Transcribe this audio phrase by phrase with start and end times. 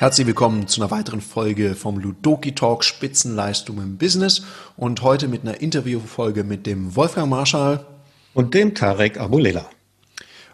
[0.00, 4.42] Herzlich willkommen zu einer weiteren Folge vom Ludoki Talk Spitzenleistung im Business
[4.78, 7.84] und heute mit einer Interviewfolge mit dem Wolfgang Marschall
[8.32, 9.66] und dem Tarek Abulela.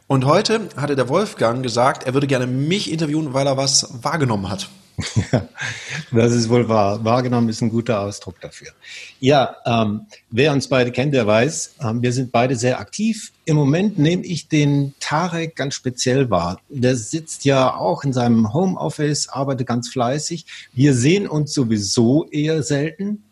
[0.09, 4.51] Und heute hatte der Wolfgang gesagt, er würde gerne mich interviewen, weil er was wahrgenommen
[4.51, 4.69] hat.
[5.33, 5.49] Ja,
[6.13, 7.05] das ist wohl wahr.
[7.05, 8.69] Wahrgenommen ist ein guter Ausdruck dafür.
[9.21, 13.33] Ja, ähm, wer uns beide kennt, der weiß, ähm, wir sind beide sehr aktiv.
[13.45, 16.61] Im Moment nehme ich den Tarek ganz speziell wahr.
[16.69, 20.47] Der sitzt ja auch in seinem Homeoffice, arbeitet ganz fleißig.
[20.73, 23.25] Wir sehen uns sowieso eher selten.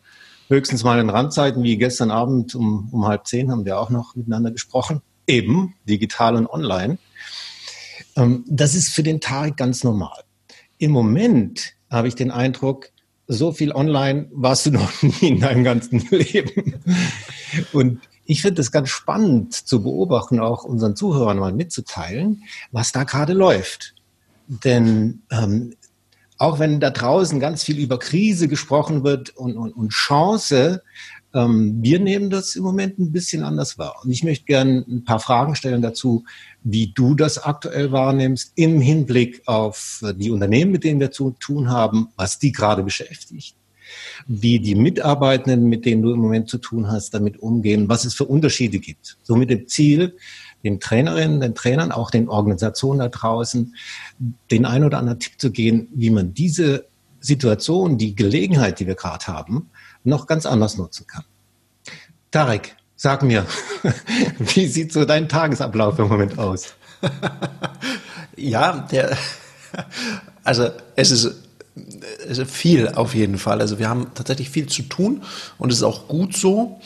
[0.48, 4.14] Höchstens mal in Randzeiten, wie gestern Abend um, um halb zehn haben wir auch noch
[4.14, 5.00] miteinander gesprochen.
[5.26, 6.98] Eben, digital und online.
[8.16, 10.23] Ähm, das ist für den Tarek ganz normal.
[10.84, 12.90] Im Moment habe ich den Eindruck,
[13.26, 16.74] so viel online warst du noch nie in deinem ganzen Leben.
[17.72, 23.04] Und ich finde es ganz spannend zu beobachten, auch unseren Zuhörern mal mitzuteilen, was da
[23.04, 23.94] gerade läuft.
[24.46, 25.74] Denn ähm,
[26.38, 30.82] auch wenn da draußen ganz viel über Krise gesprochen wird und, und, und Chance,
[31.34, 33.96] ähm, wir nehmen das im Moment ein bisschen anders wahr.
[34.02, 36.24] Und ich möchte gerne ein paar Fragen stellen dazu,
[36.62, 41.70] wie du das aktuell wahrnimmst im Hinblick auf die Unternehmen, mit denen wir zu tun
[41.70, 43.56] haben, was die gerade beschäftigt,
[44.26, 48.14] wie die Mitarbeitenden, mit denen du im Moment zu tun hast, damit umgehen, was es
[48.14, 49.18] für Unterschiede gibt.
[49.22, 50.16] So mit dem Ziel,
[50.64, 53.74] den Trainerinnen, den Trainern, auch den Organisationen da draußen,
[54.50, 56.86] den ein oder anderen Tipp zu geben, wie man diese
[57.20, 59.70] Situation, die Gelegenheit, die wir gerade haben,
[60.02, 61.24] noch ganz anders nutzen kann.
[62.30, 63.46] Tarek, sag mir,
[64.38, 66.74] wie sieht so dein Tagesablauf im Moment aus?
[68.36, 69.16] ja, der,
[70.44, 71.40] also es ist
[72.28, 73.60] es ist viel auf jeden Fall.
[73.60, 75.22] Also wir haben tatsächlich viel zu tun
[75.58, 76.80] und es ist auch gut so.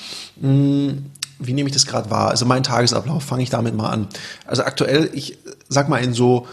[1.39, 2.29] Wie nehme ich das gerade wahr?
[2.31, 4.09] Also mein Tagesablauf, fange ich damit mal an.
[4.47, 6.47] Also aktuell, ich sag mal in so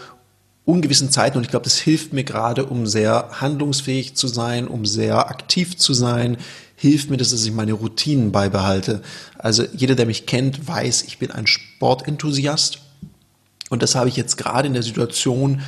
[0.64, 4.84] ungewissen Zeiten und ich glaube, das hilft mir gerade, um sehr handlungsfähig zu sein, um
[4.84, 6.36] sehr aktiv zu sein,
[6.74, 9.00] hilft mir das, dass ich meine Routinen beibehalte.
[9.38, 12.80] Also jeder, der mich kennt, weiß, ich bin ein Sportenthusiast
[13.70, 15.62] und das habe ich jetzt gerade in der Situation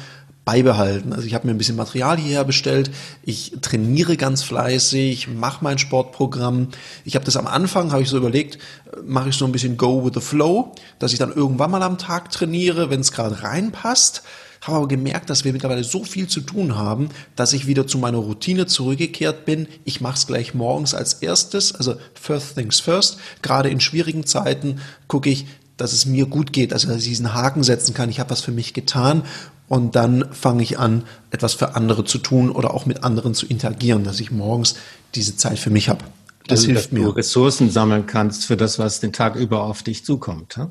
[0.49, 1.13] beibehalten.
[1.13, 2.91] Also ich habe mir ein bisschen Material hierher bestellt,
[3.23, 6.69] ich trainiere ganz fleißig, mache mein Sportprogramm.
[7.05, 8.59] Ich habe das am Anfang, habe ich so überlegt,
[9.05, 11.99] mache ich so ein bisschen Go with the Flow, dass ich dann irgendwann mal am
[11.99, 14.23] Tag trainiere, wenn es gerade reinpasst
[14.63, 17.97] habe aber gemerkt, dass wir mittlerweile so viel zu tun haben, dass ich wieder zu
[17.97, 19.69] meiner Routine zurückgekehrt bin.
[19.85, 23.19] Ich mache es gleich morgens als erstes, also first things first.
[23.41, 27.35] Gerade in schwierigen Zeiten gucke ich, dass es mir gut geht, also dass ich diesen
[27.35, 28.11] Haken setzen kann.
[28.11, 29.23] Ich habe was für mich getan
[29.69, 33.47] und dann fange ich an, etwas für andere zu tun oder auch mit anderen zu
[33.47, 34.77] interagieren, dass ich morgens
[35.15, 36.05] diese Zeit für mich habe.
[36.47, 37.05] Das also, hilft mir.
[37.05, 40.57] Du Ressourcen sammeln kannst für das, was den Tag über auf dich zukommt.
[40.57, 40.71] Hm?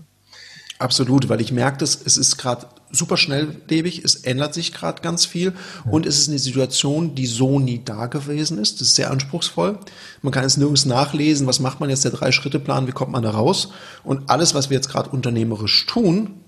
[0.79, 5.25] Absolut, weil ich merke, dass es ist gerade super schnelllebig, es ändert sich gerade ganz
[5.25, 5.53] viel
[5.85, 5.91] ja.
[5.91, 8.79] und es ist eine Situation, die so nie da gewesen ist.
[8.79, 9.79] Das ist sehr anspruchsvoll.
[10.21, 13.31] Man kann jetzt nirgends nachlesen, was macht man jetzt der Drei-Schritte-Plan, wie kommt man da
[13.31, 13.69] raus?
[14.03, 16.41] Und alles, was wir jetzt gerade unternehmerisch tun,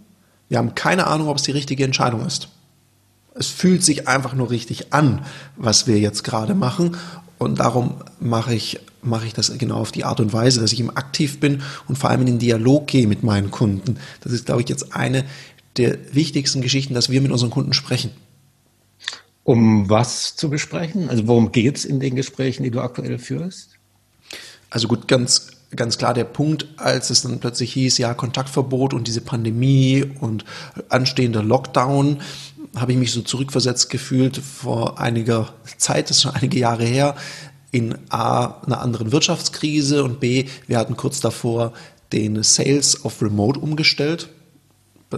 [0.49, 2.49] wir haben keine Ahnung, ob es die richtige Entscheidung ist.
[3.35, 6.97] Es fühlt sich einfach nur richtig an, was wir jetzt gerade machen.
[7.37, 10.79] Und darum mache ich, mache ich das genau auf die Art und Weise, dass ich
[10.79, 13.97] im aktiv bin und vor allem in den Dialog gehe mit meinen Kunden.
[14.21, 15.23] Das ist, glaube ich, jetzt eine
[15.77, 18.11] der wichtigsten Geschichten, dass wir mit unseren Kunden sprechen.
[19.43, 21.09] Um was zu besprechen?
[21.09, 23.69] Also worum geht es in den Gesprächen, die du aktuell führst?
[24.69, 29.07] Also gut, ganz, ganz klar der Punkt, als es dann plötzlich hieß, ja, Kontaktverbot und
[29.07, 30.45] diese Pandemie und
[30.89, 32.21] anstehender Lockdown,
[32.75, 37.15] habe ich mich so zurückversetzt gefühlt vor einiger Zeit, das ist schon einige Jahre her,
[37.71, 41.73] in A, einer anderen Wirtschaftskrise und B, wir hatten kurz davor
[42.11, 44.29] den Sales of Remote umgestellt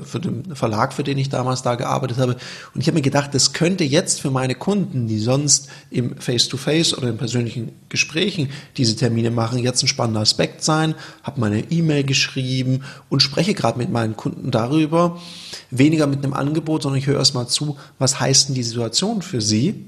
[0.03, 2.37] für den Verlag, für den ich damals da gearbeitet habe.
[2.73, 6.93] Und ich habe mir gedacht, das könnte jetzt für meine Kunden, die sonst im Face-to-Face
[6.93, 10.95] -face oder in persönlichen Gesprächen diese Termine machen, jetzt ein spannender Aspekt sein.
[11.23, 15.19] Habe meine E-Mail geschrieben und spreche gerade mit meinen Kunden darüber.
[15.71, 19.41] Weniger mit einem Angebot, sondern ich höre erstmal zu, was heißt denn die Situation für
[19.41, 19.85] sie?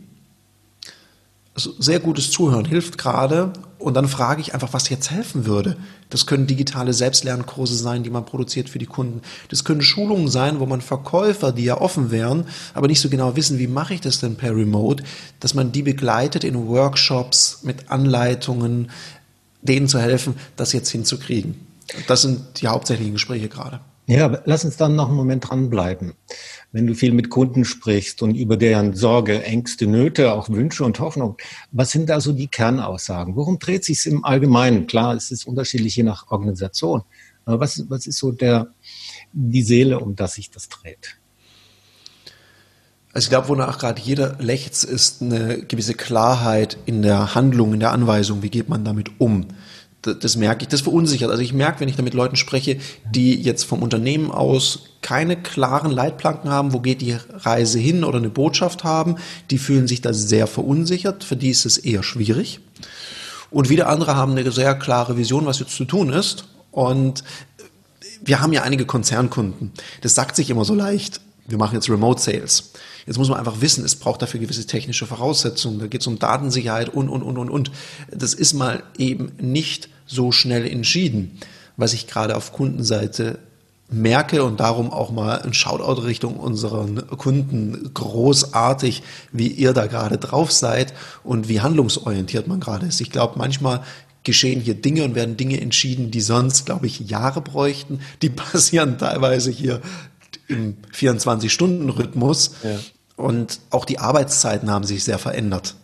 [1.55, 3.53] Sehr gutes Zuhören hilft gerade.
[3.77, 5.75] Und dann frage ich einfach, was jetzt helfen würde.
[6.09, 9.21] Das können digitale Selbstlernkurse sein, die man produziert für die Kunden.
[9.49, 13.35] Das können Schulungen sein, wo man Verkäufer, die ja offen wären, aber nicht so genau
[13.35, 15.03] wissen, wie mache ich das denn per Remote,
[15.41, 18.89] dass man die begleitet in Workshops mit Anleitungen,
[19.61, 21.67] denen zu helfen, das jetzt hinzukriegen.
[22.07, 23.81] Das sind die hauptsächlichen Gespräche gerade.
[24.05, 26.13] Ja, lass uns dann noch einen Moment dranbleiben
[26.73, 30.99] wenn du viel mit Kunden sprichst und über deren Sorge, Ängste, Nöte, auch Wünsche und
[30.99, 31.37] Hoffnung,
[31.71, 33.35] was sind da so die Kernaussagen?
[33.35, 34.87] Worum dreht sich es im Allgemeinen?
[34.87, 37.03] Klar, es ist unterschiedlich je nach Organisation.
[37.45, 38.69] Aber was, was ist so der,
[39.33, 41.17] die Seele, um das sich das dreht?
[43.13, 47.81] Also ich glaube, wonach gerade jeder lechzt, ist eine gewisse Klarheit in der Handlung, in
[47.81, 48.41] der Anweisung.
[48.41, 49.45] Wie geht man damit um?
[50.03, 51.31] Das, merke ich, das verunsichert.
[51.31, 52.77] Also ich merke, wenn ich da mit Leuten spreche,
[53.09, 58.17] die jetzt vom Unternehmen aus keine klaren Leitplanken haben, wo geht die Reise hin oder
[58.17, 59.15] eine Botschaft haben,
[59.49, 61.23] die fühlen sich da sehr verunsichert.
[61.23, 62.59] Für die ist es eher schwierig.
[63.49, 66.45] Und wieder andere haben eine sehr klare Vision, was jetzt zu tun ist.
[66.71, 67.23] Und
[68.21, 69.71] wir haben ja einige Konzernkunden.
[70.01, 71.21] Das sagt sich immer so leicht.
[71.47, 72.71] Wir machen jetzt Remote Sales.
[73.05, 75.79] Jetzt muss man einfach wissen, es braucht dafür gewisse technische Voraussetzungen.
[75.79, 77.71] Da geht es um Datensicherheit und, und, und, und, und.
[78.09, 81.39] Das ist mal eben nicht so schnell entschieden.
[81.77, 83.39] Was ich gerade auf Kundenseite
[83.89, 90.17] merke und darum auch mal ein Shoutout Richtung unseren Kunden großartig, wie ihr da gerade
[90.17, 93.01] drauf seid und wie handlungsorientiert man gerade ist.
[93.01, 93.83] Ich glaube, manchmal
[94.23, 97.99] geschehen hier Dinge und werden Dinge entschieden, die sonst, glaube ich, Jahre bräuchten.
[98.21, 99.81] Die passieren teilweise hier
[100.47, 102.55] im 24-Stunden-Rhythmus.
[102.63, 102.79] Ja.
[103.15, 105.75] Und auch die Arbeitszeiten haben sich sehr verändert.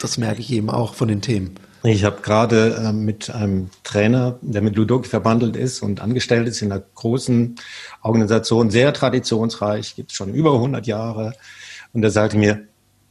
[0.00, 1.56] Das merke ich eben auch von den Themen.
[1.84, 6.60] Ich habe gerade äh, mit einem Trainer, der mit Ludoki verbandelt ist und angestellt ist
[6.60, 7.54] in einer großen
[8.02, 11.34] Organisation, sehr traditionsreich, gibt es schon über 100 Jahre.
[11.92, 12.66] Und er sagte mir,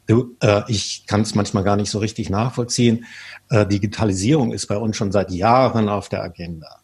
[0.08, 3.06] du, äh, ich kann es manchmal gar nicht so richtig nachvollziehen.
[3.50, 6.82] Äh, Digitalisierung ist bei uns schon seit Jahren auf der Agenda.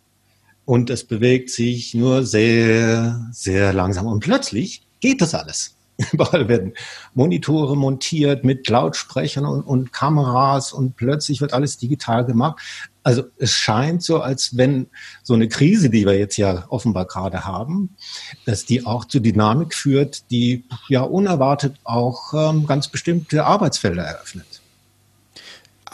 [0.66, 4.08] Und es bewegt sich nur sehr, sehr langsam.
[4.08, 5.73] Und plötzlich geht das alles.
[6.12, 6.74] Überall werden
[7.14, 12.60] Monitore montiert mit Lautsprechern und, und, Kameras und plötzlich wird alles digital gemacht.
[13.04, 14.88] Also es scheint so, als wenn
[15.22, 17.96] so eine Krise, die wir jetzt ja offenbar gerade haben,
[18.46, 24.62] dass die auch zu Dynamik führt, die ja unerwartet auch ähm, ganz bestimmte Arbeitsfelder eröffnet.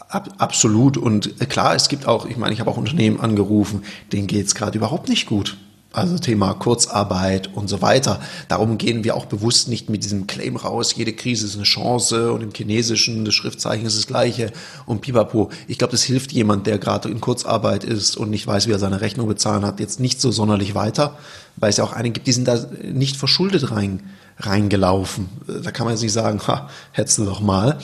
[0.07, 0.97] Ab, absolut.
[0.97, 4.55] Und klar, es gibt auch, ich meine, ich habe auch Unternehmen angerufen, denen geht es
[4.55, 5.57] gerade überhaupt nicht gut.
[5.91, 8.19] Also Thema Kurzarbeit und so weiter.
[8.47, 12.31] Darum gehen wir auch bewusst nicht mit diesem Claim raus, jede Krise ist eine Chance
[12.31, 14.51] und im Chinesischen das Schriftzeichen ist das gleiche
[14.85, 15.49] und pipapo.
[15.67, 18.77] Ich glaube, das hilft jemand, der gerade in Kurzarbeit ist und nicht weiß, wie er
[18.77, 21.17] seine Rechnung bezahlen hat, jetzt nicht so sonderlich weiter,
[21.55, 25.27] weil es ja auch einige gibt, die sind da nicht verschuldet rein, reingelaufen.
[25.63, 27.79] Da kann man jetzt nicht sagen, ha, du doch mal.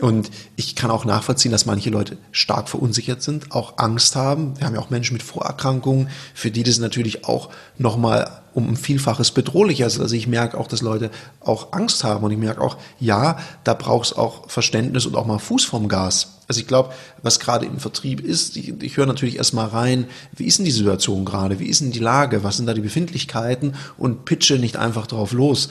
[0.00, 4.58] Und ich kann auch nachvollziehen, dass manche Leute stark verunsichert sind, auch Angst haben.
[4.58, 8.76] Wir haben ja auch Menschen mit Vorerkrankungen, für die das natürlich auch nochmal um ein
[8.76, 10.00] Vielfaches bedrohlicher ist.
[10.00, 11.10] Also ich merke auch, dass Leute
[11.40, 15.26] auch Angst haben und ich merke auch, ja, da braucht es auch Verständnis und auch
[15.26, 16.38] mal Fuß vom Gas.
[16.48, 16.92] Also ich glaube,
[17.22, 20.72] was gerade im Vertrieb ist, ich, ich höre natürlich erstmal rein, wie ist denn die
[20.72, 24.76] Situation gerade, wie ist denn die Lage, was sind da die Befindlichkeiten und pitche nicht
[24.76, 25.68] einfach drauf los.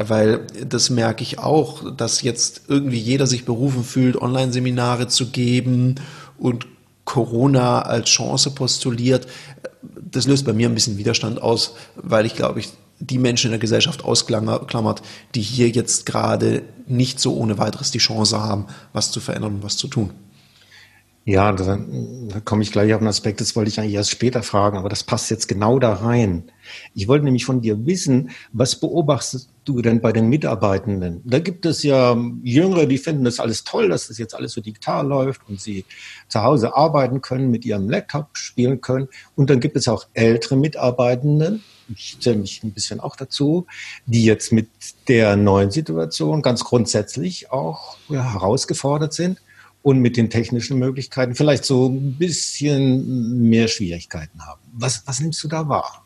[0.00, 5.96] Weil das merke ich auch, dass jetzt irgendwie jeder sich berufen fühlt, Online-Seminare zu geben
[6.38, 6.66] und
[7.04, 9.26] Corona als Chance postuliert.
[9.82, 12.68] Das löst bei mir ein bisschen Widerstand aus, weil ich glaube, ich
[13.00, 15.02] die Menschen in der Gesellschaft ausklammert,
[15.34, 19.62] die hier jetzt gerade nicht so ohne weiteres die Chance haben, was zu verändern und
[19.62, 20.10] was zu tun.
[21.28, 24.42] Ja, da, da komme ich gleich auf einen Aspekt, das wollte ich eigentlich erst später
[24.42, 26.50] fragen, aber das passt jetzt genau da rein.
[26.94, 31.20] Ich wollte nämlich von dir wissen, was beobachtest du denn bei den Mitarbeitenden?
[31.26, 34.62] Da gibt es ja Jüngere, die finden das alles toll, dass das jetzt alles so
[34.62, 35.84] digital läuft und sie
[36.28, 39.08] zu Hause arbeiten können, mit ihrem Laptop spielen können.
[39.36, 41.62] Und dann gibt es auch ältere Mitarbeitenden,
[41.94, 43.66] ich zähle mich ein bisschen auch dazu,
[44.06, 44.70] die jetzt mit
[45.08, 49.42] der neuen Situation ganz grundsätzlich auch ja, herausgefordert sind
[49.82, 54.60] und mit den technischen Möglichkeiten vielleicht so ein bisschen mehr Schwierigkeiten haben.
[54.72, 56.04] Was, was nimmst du da wahr?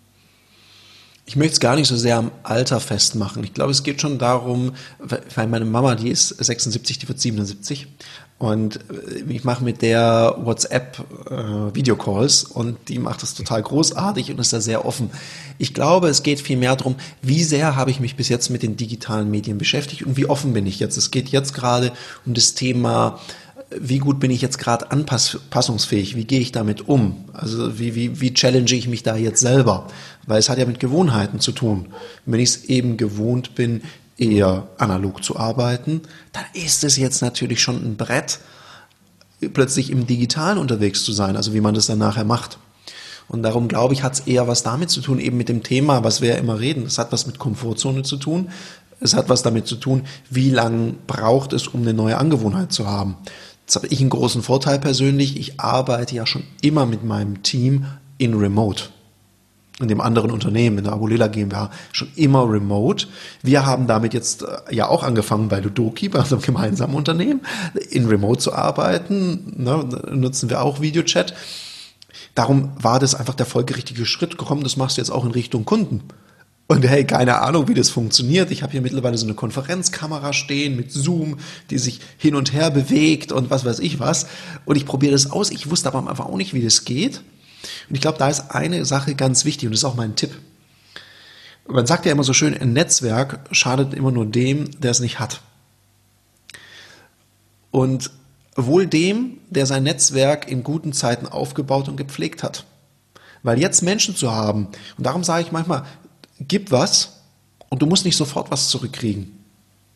[1.25, 3.45] Ich möchte es gar nicht so sehr am Alter festmachen.
[3.45, 7.87] Ich glaube, es geht schon darum, weil meine Mama, die ist 76, die wird 77.
[8.43, 10.99] Und äh, ich mache mit der WhatsApp
[11.31, 15.11] äh, Videocalls und die macht das total großartig und ist da sehr offen.
[15.59, 18.65] Ich glaube, es geht viel mehr darum, wie sehr habe ich mich bis jetzt mit
[18.65, 20.97] den digitalen Medien beschäftigt und wie offen bin ich jetzt.
[20.97, 21.93] Es geht jetzt gerade
[22.27, 23.21] um das Thema
[23.81, 26.17] wie gut bin ich jetzt gerade anpassungsfähig?
[26.17, 27.25] Wie gehe ich damit um?
[27.33, 29.89] Also wie, wie, wie challenge ich mich da jetzt selber?
[30.27, 31.89] Weil es hat ja mit Gewohnheiten zu tun.
[32.27, 33.83] wenn ich es eben gewohnt bin,
[34.19, 36.03] eher analog zu arbeiten,
[36.33, 38.41] dann ist es jetzt natürlich schon ein Brett,
[39.53, 42.59] plötzlich im Digitalen unterwegs zu sein, also wie man das dann nachher macht.
[43.29, 46.05] Und darum glaube ich, hat es eher was damit zu tun, eben mit dem Thema,
[46.05, 46.85] was wir ja immer reden.
[46.85, 48.51] Es hat was mit Komfortzone zu tun.
[49.01, 52.87] Es hat was damit zu tun, wie lange braucht es, um eine neue Angewohnheit zu
[52.87, 53.17] haben.
[53.73, 55.39] Jetzt habe ich einen großen Vorteil persönlich.
[55.39, 57.87] Ich arbeite ja schon immer mit meinem Team
[58.19, 58.91] in Remote.
[59.81, 63.07] In dem anderen Unternehmen, in der Abulela GmbH, schon immer remote.
[63.43, 67.41] Wir haben damit jetzt äh, ja auch angefangen bei Ludoki, bei unserem gemeinsamen Unternehmen,
[67.89, 69.55] in Remote zu arbeiten.
[69.57, 71.33] Ne, nutzen wir auch Videochat.
[72.35, 74.37] Darum war das einfach der folgerichtige Schritt.
[74.37, 76.03] Komm, das machst du jetzt auch in Richtung Kunden.
[76.73, 78.51] Und hey, keine Ahnung, wie das funktioniert.
[78.51, 81.37] Ich habe hier mittlerweile so eine Konferenzkamera stehen mit Zoom,
[81.69, 84.27] die sich hin und her bewegt und was weiß ich was.
[84.65, 85.51] Und ich probiere das aus.
[85.51, 87.19] Ich wusste aber einfach auch nicht, wie das geht.
[87.91, 90.31] Und ich glaube, da ist eine Sache ganz wichtig und das ist auch mein Tipp.
[91.69, 95.21] Man sagt ja immer so schön, ein Netzwerk schadet immer nur dem, der es nicht
[95.21, 95.43] hat.
[97.71, 98.11] Und
[98.57, 102.65] wohl dem, der sein Netzwerk in guten Zeiten aufgebaut und gepflegt hat.
[103.43, 105.85] Weil jetzt Menschen zu haben, und darum sage ich manchmal,
[106.49, 107.21] gib was
[107.69, 109.39] und du musst nicht sofort was zurückkriegen.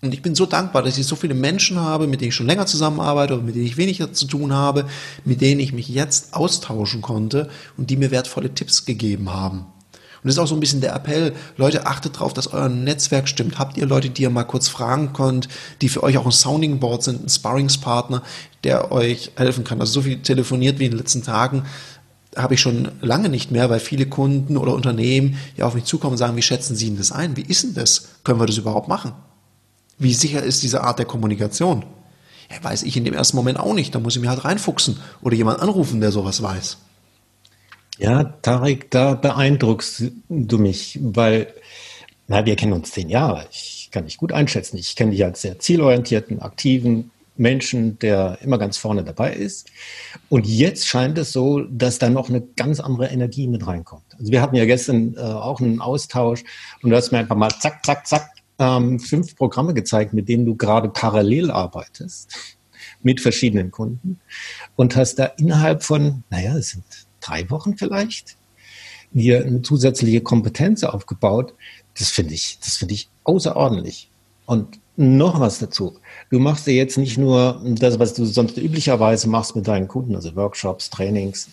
[0.02, 2.46] Und ich bin so dankbar, dass ich so viele Menschen habe, mit denen ich schon
[2.46, 4.86] länger zusammenarbeite oder mit denen ich weniger zu tun habe,
[5.24, 9.66] mit denen ich mich jetzt austauschen konnte und die mir wertvolle Tipps gegeben haben.
[10.26, 13.28] Und das ist auch so ein bisschen der Appell, Leute, achtet darauf, dass euer Netzwerk
[13.28, 13.58] stimmt.
[13.58, 15.48] Habt ihr Leute, die ihr mal kurz fragen könnt,
[15.82, 18.22] die für euch auch ein Sounding Board sind, ein Sparringspartner,
[18.64, 19.80] der euch helfen kann.
[19.80, 21.64] Also so viel telefoniert wie in den letzten Tagen
[22.36, 26.12] habe ich schon lange nicht mehr, weil viele Kunden oder Unternehmen ja auf mich zukommen
[26.12, 27.36] und sagen, wie schätzen Sie denn das ein?
[27.36, 28.08] Wie ist denn das?
[28.24, 29.12] Können wir das überhaupt machen?
[29.98, 31.84] Wie sicher ist diese Art der Kommunikation?
[32.50, 33.94] Ja, weiß ich in dem ersten Moment auch nicht.
[33.94, 36.76] Da muss ich mir halt reinfuchsen oder jemand anrufen, der sowas weiß.
[37.98, 41.52] Ja, Tarek, da beeindruckst du mich, weil
[42.28, 43.46] na, wir kennen uns zehn Jahre.
[43.50, 44.76] Ich kann dich gut einschätzen.
[44.76, 49.70] Ich kenne dich als sehr zielorientierten, aktiven, Menschen, der immer ganz vorne dabei ist.
[50.28, 54.04] Und jetzt scheint es so, dass da noch eine ganz andere Energie mit reinkommt.
[54.18, 56.44] Also wir hatten ja gestern äh, auch einen Austausch
[56.82, 60.46] und du hast mir einfach mal zack, zack, zack ähm, fünf Programme gezeigt, mit denen
[60.46, 62.56] du gerade parallel arbeitest
[63.02, 64.20] mit verschiedenen Kunden
[64.74, 66.84] und hast da innerhalb von, naja, es sind
[67.20, 68.36] drei Wochen vielleicht,
[69.12, 71.54] hier eine zusätzliche Kompetenz aufgebaut.
[71.98, 74.10] Das finde ich, das finde ich außerordentlich.
[74.46, 75.98] Und noch was dazu.
[76.30, 80.14] Du machst ja jetzt nicht nur das, was du sonst üblicherweise machst mit deinen Kunden,
[80.14, 81.50] also Workshops, Trainings,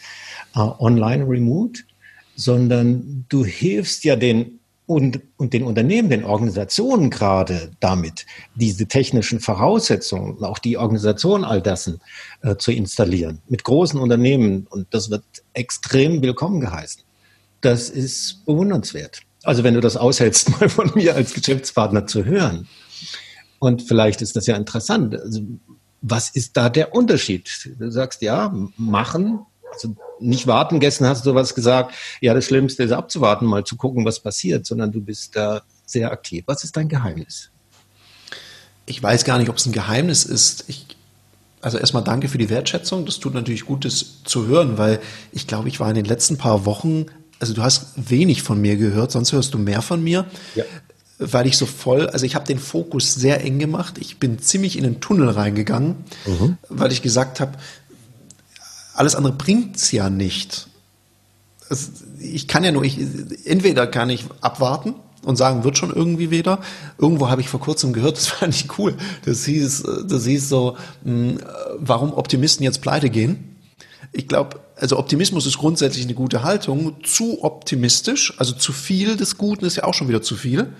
[0.55, 1.81] äh, online, remote,
[2.35, 9.39] sondern du hilfst ja den und, und den Unternehmen, den Organisationen gerade damit, diese technischen
[9.39, 12.01] Voraussetzungen, auch die Organisation all dessen
[12.41, 14.67] äh, zu installieren, mit großen Unternehmen.
[14.69, 15.23] Und das wird
[15.53, 17.01] extrem willkommen geheißen.
[17.61, 19.21] Das ist bewundernswert.
[19.43, 22.67] Also wenn du das aushältst, mal von mir als Geschäftspartner zu hören.
[23.59, 25.15] Und vielleicht ist das ja interessant.
[25.15, 25.41] Also,
[26.01, 27.49] was ist da der Unterschied?
[27.79, 29.39] Du sagst ja, machen,
[29.71, 30.79] also nicht warten.
[30.79, 34.65] Gestern hast du was gesagt, ja, das Schlimmste ist abzuwarten, mal zu gucken, was passiert,
[34.65, 36.43] sondern du bist da sehr aktiv.
[36.45, 37.49] Was ist dein Geheimnis?
[38.85, 40.65] Ich weiß gar nicht, ob es ein Geheimnis ist.
[40.67, 40.85] Ich,
[41.61, 43.05] also erstmal danke für die Wertschätzung.
[43.05, 44.99] Das tut natürlich gut, das zu hören, weil
[45.31, 47.05] ich glaube, ich war in den letzten paar Wochen,
[47.39, 50.25] also du hast wenig von mir gehört, sonst hörst du mehr von mir.
[50.55, 50.65] Ja
[51.19, 53.97] weil ich so voll, also ich habe den Fokus sehr eng gemacht.
[53.99, 56.57] Ich bin ziemlich in den Tunnel reingegangen, mhm.
[56.69, 57.53] weil ich gesagt habe,
[58.93, 60.67] alles andere bringt's ja nicht.
[61.69, 62.97] Es, ich kann ja nur, ich,
[63.45, 66.59] entweder kann ich abwarten und sagen, wird schon irgendwie wieder.
[66.97, 68.95] Irgendwo habe ich vor kurzem gehört, das fand ich cool.
[69.25, 71.39] Das hieß, das hieß so, mh, hm,
[71.77, 73.57] warum Optimisten jetzt pleite gehen.
[74.11, 77.01] Ich glaube, also Optimismus ist grundsätzlich eine gute Haltung.
[77.05, 80.73] Zu optimistisch, also zu viel des Guten ist ja auch schon wieder zu viel.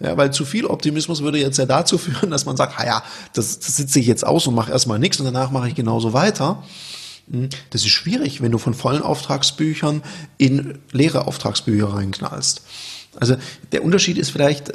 [0.00, 3.02] Ja, weil zu viel Optimismus würde jetzt ja dazu führen, dass man sagt, ja,
[3.34, 6.14] das, das sitze ich jetzt aus und mache erstmal nichts und danach mache ich genauso
[6.14, 6.62] weiter.
[7.30, 10.02] Hm, das ist schwierig, wenn du von vollen Auftragsbüchern
[10.38, 12.62] in leere Auftragsbücher reinknallst.
[13.16, 13.36] Also
[13.72, 14.72] der Unterschied ist vielleicht,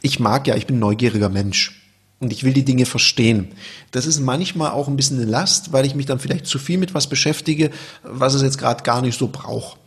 [0.00, 1.81] ich mag ja, ich bin neugieriger Mensch
[2.22, 3.48] und ich will die Dinge verstehen.
[3.90, 6.78] Das ist manchmal auch ein bisschen eine Last, weil ich mich dann vielleicht zu viel
[6.78, 7.72] mit was beschäftige,
[8.04, 9.78] was es jetzt gerade gar nicht so braucht.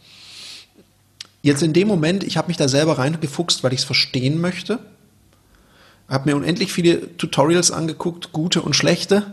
[1.42, 4.80] Jetzt in dem Moment, ich habe mich da selber reingefuchst, weil ich es verstehen möchte,
[6.10, 9.26] habe mir unendlich viele Tutorials angeguckt, gute und schlechte,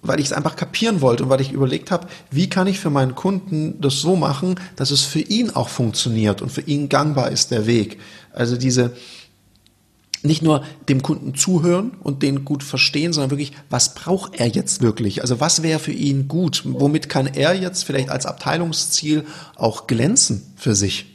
[0.00, 2.90] weil ich es einfach kapieren wollte und weil ich überlegt habe, wie kann ich für
[2.90, 7.32] meinen Kunden das so machen, dass es für ihn auch funktioniert und für ihn gangbar
[7.32, 7.98] ist der Weg.
[8.32, 8.94] Also diese,
[10.22, 14.82] nicht nur dem Kunden zuhören und den gut verstehen, sondern wirklich, was braucht er jetzt
[14.82, 15.22] wirklich?
[15.22, 16.62] Also was wäre für ihn gut?
[16.64, 19.24] Womit kann er jetzt vielleicht als Abteilungsziel
[19.56, 21.06] auch glänzen für sich?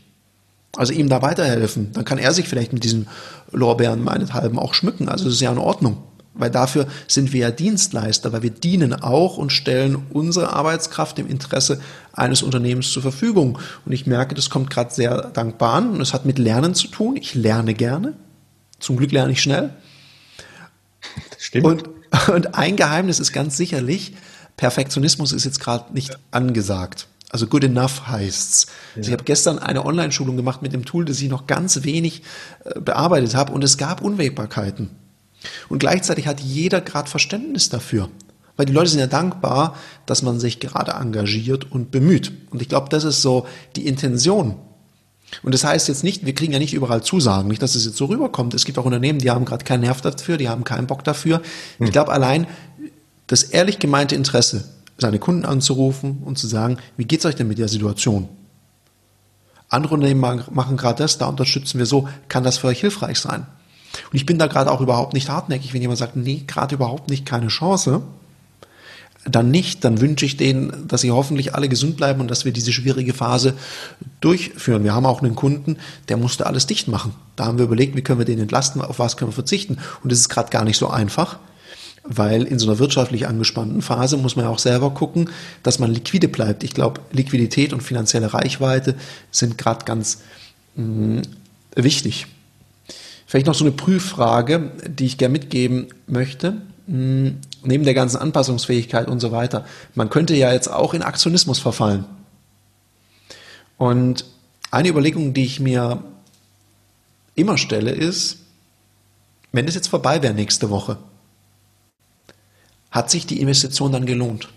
[0.76, 1.92] Also ihm da weiterhelfen.
[1.94, 3.08] Dann kann er sich vielleicht mit diesen
[3.52, 5.08] Lorbeeren meinethalben auch schmücken.
[5.08, 5.98] Also das ist ja in Ordnung.
[6.36, 11.28] Weil dafür sind wir ja Dienstleister, weil wir dienen auch und stellen unsere Arbeitskraft im
[11.28, 11.80] Interesse
[12.12, 13.60] eines Unternehmens zur Verfügung.
[13.86, 16.88] Und ich merke, das kommt gerade sehr dankbar an und es hat mit Lernen zu
[16.88, 17.18] tun.
[17.18, 18.14] Ich lerne gerne.
[18.84, 19.70] Zum Glück lerne ich schnell.
[21.38, 21.66] Stimmt.
[21.66, 21.90] Und,
[22.28, 24.14] und ein Geheimnis ist ganz sicherlich,
[24.58, 27.08] Perfektionismus ist jetzt gerade nicht angesagt.
[27.30, 28.66] Also good enough heißt's.
[28.66, 28.98] Ja.
[28.98, 32.24] Also ich habe gestern eine Online-Schulung gemacht mit dem Tool, das ich noch ganz wenig
[32.66, 34.90] äh, bearbeitet habe und es gab Unwägbarkeiten.
[35.70, 38.10] Und gleichzeitig hat jeder gerade Verständnis dafür.
[38.58, 42.34] Weil die Leute sind ja dankbar, dass man sich gerade engagiert und bemüht.
[42.52, 43.48] Und ich glaube, das ist so
[43.78, 44.58] die Intention
[45.42, 47.98] Und das heißt jetzt nicht, wir kriegen ja nicht überall Zusagen, nicht, dass es jetzt
[47.98, 48.54] so rüberkommt.
[48.54, 51.42] Es gibt auch Unternehmen, die haben gerade keinen Nerv dafür, die haben keinen Bock dafür.
[51.80, 51.92] Ich hm.
[51.92, 52.48] glaube allein
[53.28, 54.66] das ehrlich gemeinte Interesse,
[54.98, 58.30] seine Kunden anzurufen und zu sagen, wie geht's euch denn mit der Situation?
[59.70, 63.48] Andere Unternehmen machen gerade das, da unterstützen wir so, kann das für euch hilfreich sein?
[64.12, 67.10] Und ich bin da gerade auch überhaupt nicht hartnäckig, wenn jemand sagt, nee, gerade überhaupt
[67.10, 68.04] nicht, keine Chance
[69.26, 72.52] dann nicht, dann wünsche ich denen, dass sie hoffentlich alle gesund bleiben und dass wir
[72.52, 73.54] diese schwierige Phase
[74.20, 74.84] durchführen.
[74.84, 75.78] Wir haben auch einen Kunden,
[76.10, 77.14] der musste alles dicht machen.
[77.36, 79.78] Da haben wir überlegt, wie können wir den entlasten, auf was können wir verzichten.
[80.04, 81.38] Und das ist gerade gar nicht so einfach,
[82.04, 85.30] weil in so einer wirtschaftlich angespannten Phase muss man ja auch selber gucken,
[85.64, 86.64] dass man liquide bleibt.
[86.66, 88.96] Ich glaube, Liquidität und finanzielle Reichweite
[89.32, 90.20] sind gerade ganz
[90.76, 91.22] mh, mm,
[91.76, 92.28] wichtig.
[93.26, 96.62] Vielleicht noch so eine Prüffrage, die ich gerne mitgeben möchte.
[96.88, 99.66] Hm, neben der ganzen Anpassungsfähigkeit und so weiter,
[99.96, 102.06] man könnte ja jetzt auch in Aktionismus verfallen.
[103.78, 104.26] Und
[104.72, 106.04] eine Überlegung, die ich mir
[107.36, 108.40] immer stelle, ist,
[109.52, 110.98] wenn es jetzt vorbei wäre nächste Woche,
[112.92, 114.50] hat sich die Investition dann gelohnt?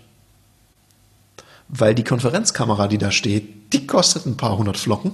[1.69, 5.11] Weil die Konferenzkamera, die da steht, die kostet ein paar hundert Flocken.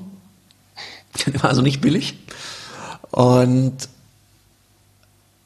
[1.42, 2.16] War also nicht billig.
[3.12, 3.90] Und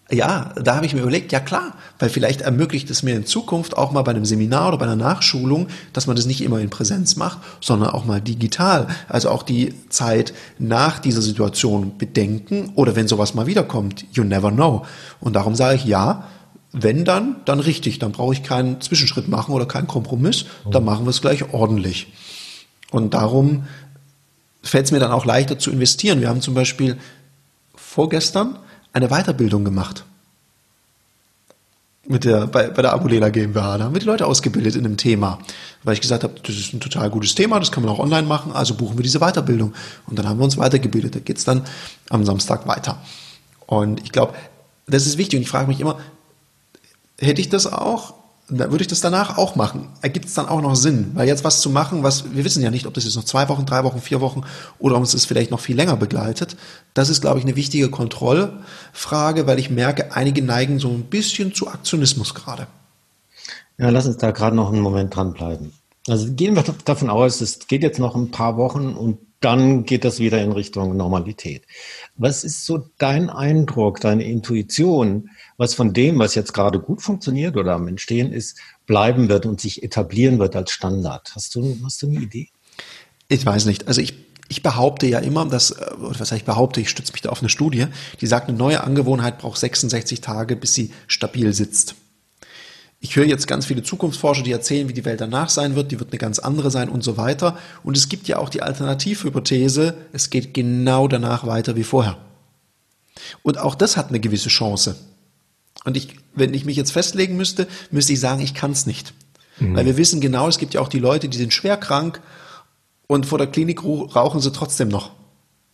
[0.10, 3.76] ja, da habe ich mir überlegt, ja klar, weil vielleicht ermöglicht es mir in Zukunft
[3.76, 6.70] auch mal bei einem Seminar oder bei einer Nachschulung, dass man das nicht immer in
[6.70, 8.88] Präsenz macht, sondern auch mal digital.
[9.10, 14.50] Also auch die Zeit nach dieser Situation bedenken oder wenn sowas mal wiederkommt, you never
[14.52, 14.86] know.
[15.20, 16.24] Und darum sage ich ja,
[16.72, 21.06] wenn dann, dann richtig, dann brauche ich keinen Zwischenschritt machen oder keinen Kompromiss, dann machen
[21.06, 22.14] wir es gleich ordentlich.
[22.92, 23.64] Und darum
[24.64, 26.22] fällt es mir dann auch leichter zu investieren.
[26.22, 26.98] Wir haben zum Beispiel
[27.76, 28.58] vorgestern
[28.98, 30.04] eine Weiterbildung gemacht.
[32.06, 33.78] Mit der, bei, bei der Abulena GmbH.
[33.78, 35.40] Da haben wir die Leute ausgebildet in einem Thema.
[35.84, 38.26] Weil ich gesagt habe, das ist ein total gutes Thema, das kann man auch online
[38.26, 39.74] machen, also buchen wir diese Weiterbildung.
[40.08, 41.16] Und dann haben wir uns weitergebildet.
[41.16, 41.64] Da geht es dann
[42.10, 43.02] am Samstag weiter.
[43.66, 44.34] Und ich glaube,
[44.88, 45.38] das ist wichtig.
[45.38, 46.00] Und ich frage mich immer,
[47.20, 48.14] hätte ich das auch
[48.50, 49.90] da würde ich das danach auch machen.
[50.02, 51.12] Ergibt es dann auch noch Sinn?
[51.16, 53.50] Weil jetzt was zu machen, was wir wissen ja nicht, ob das jetzt noch zwei
[53.50, 54.44] Wochen, drei Wochen, vier Wochen
[54.80, 56.56] oder ob uns das vielleicht noch viel länger begleitet.
[56.94, 61.54] Das ist, glaube ich, eine wichtige Kontrollfrage, weil ich merke, einige neigen so ein bisschen
[61.54, 62.68] zu Aktionismus gerade.
[63.78, 65.74] Ja, lass uns da gerade noch einen Moment dranbleiben.
[66.08, 70.04] Also gehen wir davon aus, es geht jetzt noch ein paar Wochen und dann geht
[70.04, 71.64] das wieder in Richtung Normalität.
[72.16, 75.30] Was ist so dein Eindruck, deine Intuition?
[75.58, 79.60] was von dem, was jetzt gerade gut funktioniert oder am Entstehen ist, bleiben wird und
[79.60, 81.32] sich etablieren wird als Standard.
[81.36, 82.50] Hast du, hast du eine Idee?
[83.28, 83.88] Ich weiß nicht.
[83.88, 84.14] Also ich,
[84.48, 87.50] ich behaupte ja immer, dass, äh, was ich behaupte, ich stütze mich da auf eine
[87.50, 87.88] Studie,
[88.22, 91.96] die sagt, eine neue Angewohnheit braucht 66 Tage, bis sie stabil sitzt.
[93.00, 96.00] Ich höre jetzt ganz viele Zukunftsforscher, die erzählen, wie die Welt danach sein wird, die
[96.00, 97.58] wird eine ganz andere sein und so weiter.
[97.84, 102.18] Und es gibt ja auch die Alternativhypothese, es geht genau danach weiter wie vorher.
[103.44, 104.96] Und auch das hat eine gewisse Chance.
[105.86, 109.14] Und ich, wenn ich mich jetzt festlegen müsste, müsste ich sagen, ich kann es nicht.
[109.60, 109.76] Mhm.
[109.76, 112.22] Weil wir wissen genau, es gibt ja auch die Leute, die sind schwer krank
[113.06, 115.12] und vor der Klinik rauchen sie trotzdem noch.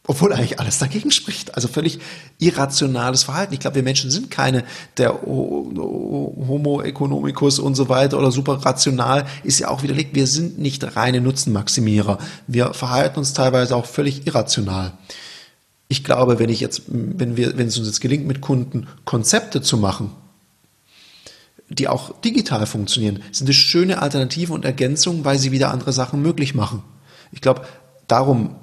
[0.05, 1.55] Obwohl eigentlich alles dagegen spricht.
[1.55, 1.99] Also völlig
[2.37, 3.53] irrationales Verhalten.
[3.53, 4.65] Ich glaube, wir Menschen sind keine,
[4.97, 10.13] der Homo economicus und so weiter oder super rational, ist ja auch widerlegt.
[10.13, 12.17] Wir sind nicht reine Nutzenmaximierer.
[12.47, 14.91] Wir verhalten uns teilweise auch völlig irrational.
[15.87, 19.61] Ich glaube, wenn ich jetzt, wenn wir, wenn es uns jetzt gelingt, mit Kunden Konzepte
[19.61, 20.11] zu machen,
[21.69, 26.21] die auch digital funktionieren, sind es schöne Alternativen und Ergänzungen, weil sie wieder andere Sachen
[26.21, 26.83] möglich machen.
[27.31, 27.65] Ich glaube,
[28.07, 28.55] darum,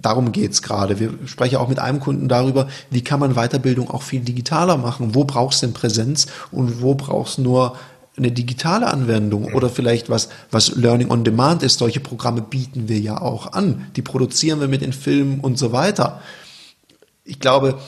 [0.00, 1.00] darum geht's gerade.
[1.00, 5.14] Wir sprechen auch mit einem Kunden darüber, wie kann man Weiterbildung auch viel digitaler machen?
[5.14, 7.76] Wo brauchst du denn Präsenz und wo brauchst du nur
[8.16, 11.78] eine digitale Anwendung oder vielleicht was, was Learning on Demand ist.
[11.78, 13.88] Solche Programme bieten wir ja auch an.
[13.94, 16.22] Die produzieren wir mit den Filmen und so weiter
[17.26, 17.78] ich glaube,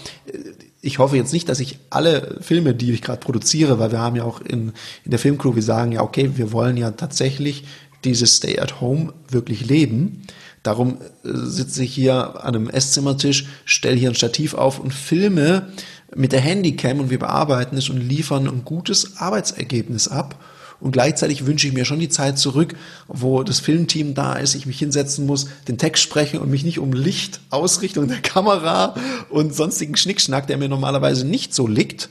[0.81, 4.17] ich hoffe jetzt nicht, dass ich alle Filme, die ich gerade produziere, weil wir haben
[4.17, 4.73] ja auch in,
[5.05, 7.65] in der Filmcrew, wir sagen ja, okay, wir wollen ja tatsächlich
[8.05, 10.23] dieses Stay at Home wirklich leben.
[10.63, 15.69] Darum äh, sitze ich hier an einem Esszimmertisch, stelle hier ein Stativ auf und filme
[16.15, 20.43] mit der Handycam und wir bearbeiten es und liefern ein gutes Arbeitsergebnis ab.
[20.81, 22.77] Und gleichzeitig wünsche ich mir schon die Zeit zurück,
[23.09, 26.79] wo das Filmteam da ist, ich mich hinsetzen muss, den Text sprechen und mich nicht
[26.79, 28.95] um Licht, Ausrichtung der Kamera
[29.29, 32.09] und sonstigen Schnickschnack, der mir normalerweise nicht so liegt,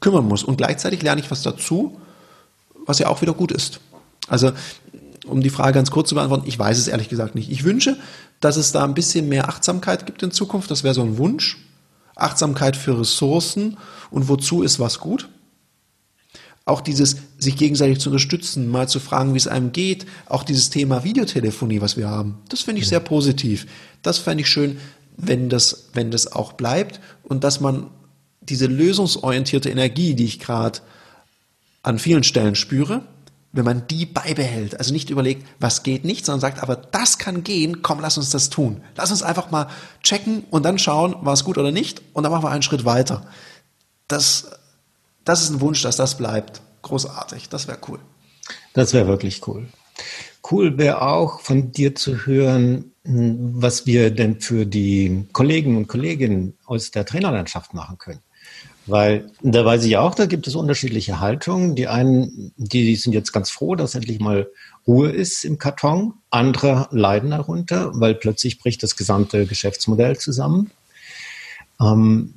[0.00, 0.42] kümmern muss.
[0.42, 2.00] Und gleichzeitig lerne ich was dazu,
[2.86, 3.80] was ja auch wieder gut ist.
[4.26, 4.52] Also,
[5.26, 7.50] um die Frage ganz kurz zu beantworten, ich weiß es ehrlich gesagt nicht.
[7.50, 7.96] Ich wünsche,
[8.40, 10.70] dass es da ein bisschen mehr Achtsamkeit gibt in Zukunft.
[10.70, 11.58] Das wäre so ein Wunsch.
[12.14, 13.78] Achtsamkeit für Ressourcen
[14.10, 15.28] und wozu ist was gut.
[16.64, 20.70] Auch dieses sich gegenseitig zu unterstützen, mal zu fragen, wie es einem geht, auch dieses
[20.70, 23.66] Thema Videotelefonie, was wir haben, das finde ich sehr positiv.
[24.02, 24.78] Das fände ich schön,
[25.16, 27.88] wenn das, wenn das auch bleibt und dass man
[28.42, 30.80] diese lösungsorientierte Energie, die ich gerade
[31.82, 33.02] an vielen Stellen spüre,
[33.52, 37.44] wenn man die beibehält, also nicht überlegt, was geht nicht, sondern sagt, aber das kann
[37.44, 38.82] gehen, komm, lass uns das tun.
[38.96, 39.68] Lass uns einfach mal
[40.02, 42.86] checken und dann schauen, war es gut oder nicht und dann machen wir einen Schritt
[42.86, 43.26] weiter.
[44.08, 44.50] Das,
[45.24, 46.62] das ist ein Wunsch, dass das bleibt.
[46.80, 47.98] Großartig, das wäre cool.
[48.72, 49.68] Das wäre wirklich cool.
[50.50, 56.56] Cool wäre auch von dir zu hören, was wir denn für die Kollegen und Kolleginnen
[56.64, 58.22] aus der Trainerlandschaft machen können.
[58.86, 61.76] Weil da weiß ich auch, da gibt es unterschiedliche Haltungen.
[61.76, 64.48] Die einen, die sind jetzt ganz froh, dass endlich mal
[64.86, 66.14] Ruhe ist im Karton.
[66.30, 70.72] Andere leiden darunter, weil plötzlich bricht das gesamte Geschäftsmodell zusammen.
[71.80, 72.34] Ähm,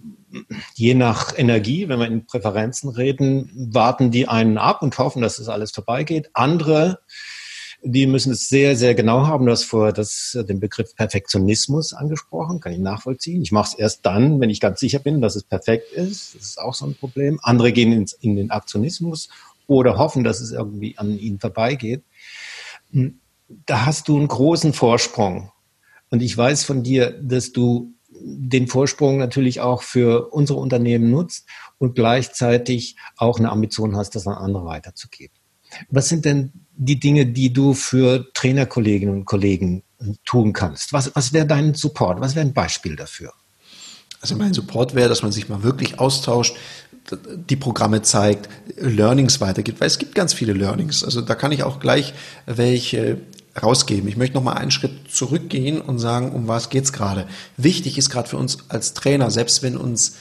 [0.75, 5.39] je nach Energie, wenn wir in Präferenzen reden, warten die einen ab und hoffen, dass
[5.39, 6.29] es das alles vorbeigeht.
[6.33, 6.99] Andere
[7.85, 9.45] die müssen es sehr, sehr genau haben.
[9.45, 13.43] Du hast vorher das, den Begriff Perfektionismus angesprochen, kann ich nachvollziehen.
[13.43, 16.35] Ich mache es erst dann, wenn ich ganz sicher bin, dass es perfekt ist.
[16.35, 17.39] Das ist auch so ein Problem.
[17.43, 19.29] Andere gehen ins, in den Aktionismus
[19.67, 22.03] oder hoffen, dass es irgendwie an ihnen vorbeigeht.
[22.91, 23.19] Hm,
[23.67, 25.51] da hast du einen großen Vorsprung.
[26.09, 31.45] Und ich weiß von dir, dass du den Vorsprung natürlich auch für unsere Unternehmen nutzt
[31.77, 35.35] und gleichzeitig auch eine Ambition hast, das an andere weiterzugeben.
[35.89, 39.83] Was sind denn die Dinge, die du für Trainerkolleginnen und Kollegen
[40.25, 40.93] tun kannst?
[40.93, 42.21] Was, was wäre dein Support?
[42.21, 43.33] Was wäre ein Beispiel dafür?
[44.21, 46.55] Also mein Support wäre, dass man sich mal wirklich austauscht,
[47.49, 51.03] die Programme zeigt, Learnings weitergibt, weil es gibt ganz viele Learnings.
[51.03, 52.13] Also da kann ich auch gleich
[52.47, 53.19] welche
[53.61, 54.09] rausgeben.
[54.09, 57.27] Ich möchte noch mal einen Schritt zurückgehen und sagen, um was geht's gerade.
[57.57, 60.15] Wichtig ist gerade für uns als Trainer, selbst wenn uns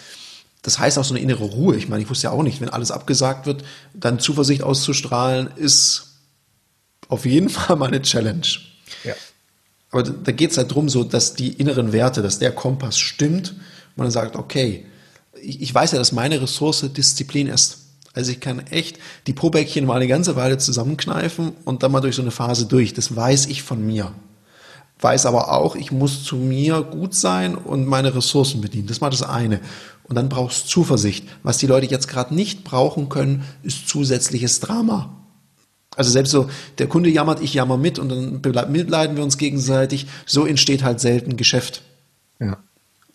[0.65, 1.77] das heißt auch so eine innere Ruhe.
[1.77, 6.14] Ich meine, ich wusste ja auch nicht, wenn alles abgesagt wird, dann Zuversicht auszustrahlen, ist
[7.09, 8.47] auf jeden Fall mal eine Challenge.
[9.05, 9.15] Ja.
[9.91, 13.51] Aber da geht es halt darum, so, dass die inneren Werte, dass der Kompass stimmt
[13.51, 14.87] und man sagt, okay,
[15.41, 17.79] ich, ich weiß ja, dass meine Ressource Disziplin ist.
[18.13, 22.15] Also ich kann echt die Pobäckchen mal eine ganze Weile zusammenkneifen und dann mal durch
[22.15, 22.95] so eine Phase durch.
[22.95, 24.13] Das weiß ich von mir.
[25.01, 28.87] Weiß aber auch, ich muss zu mir gut sein und meine Ressourcen bedienen.
[28.87, 29.61] Das ist mal das eine.
[30.05, 31.27] Und dann brauchst du Zuversicht.
[31.43, 35.24] Was die Leute jetzt gerade nicht brauchen können, ist zusätzliches Drama.
[35.97, 40.07] Also selbst so, der Kunde jammert, ich jammer mit und dann mitleiden wir uns gegenseitig.
[40.27, 41.83] So entsteht halt selten Geschäft.
[42.41, 42.59] Ja.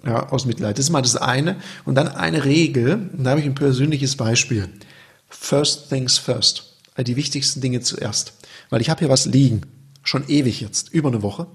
[0.05, 0.77] Ja, aus Mitleid.
[0.77, 1.57] Das ist mal das eine.
[1.83, 4.69] Und dann eine Regel, und da habe ich ein persönliches Beispiel.
[5.27, 6.77] First things first.
[6.95, 8.33] Also die wichtigsten Dinge zuerst.
[8.69, 9.63] Weil ich habe hier was liegen.
[10.03, 10.93] Schon ewig jetzt.
[10.93, 11.47] Über eine Woche.